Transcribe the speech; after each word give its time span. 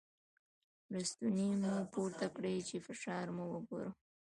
ړستونی 0.95 1.49
مو 1.61 1.73
پورته 1.93 2.25
کړی 2.35 2.55
چې 2.67 2.83
فشار 2.87 3.25
مو 3.35 3.45
وګورم. 3.53 3.93